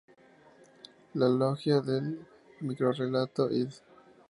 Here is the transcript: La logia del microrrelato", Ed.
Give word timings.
La 1.13 1.29
logia 1.29 1.79
del 1.79 2.25
microrrelato", 2.61 3.51
Ed. 3.51 3.69